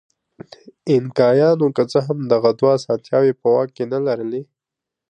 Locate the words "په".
3.41-3.47